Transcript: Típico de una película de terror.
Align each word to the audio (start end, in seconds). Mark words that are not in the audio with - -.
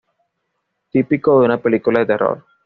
Típico 0.89 1.37
de 1.37 1.45
una 1.45 1.59
película 1.61 1.99
de 1.99 2.05
terror. 2.07 2.43